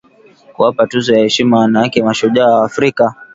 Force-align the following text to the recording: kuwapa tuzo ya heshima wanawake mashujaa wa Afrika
kuwapa 0.53 0.87
tuzo 0.87 1.13
ya 1.13 1.19
heshima 1.19 1.57
wanawake 1.59 2.03
mashujaa 2.03 2.45
wa 2.47 2.65
Afrika 2.65 3.15